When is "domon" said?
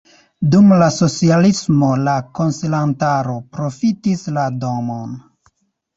4.65-5.17